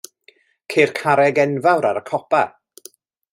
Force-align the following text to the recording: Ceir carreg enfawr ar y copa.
Ceir 0.73 0.93
carreg 0.99 1.41
enfawr 1.43 1.89
ar 1.91 2.01
y 2.01 2.05
copa. 2.09 2.41